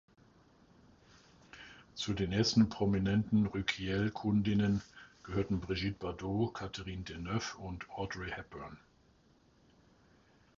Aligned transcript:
Zu 1.93 2.13
den 2.15 2.31
ersten 2.31 2.69
prominenten 2.69 3.45
Rykiel-Kundinnen 3.45 4.81
gehörten 5.21 5.59
Brigitte 5.59 5.99
Bardot, 5.99 6.55
Catherine 6.55 7.03
Deneuve 7.03 7.59
und 7.59 7.87
Audrey 7.91 8.31
Hepburn. 8.31 8.79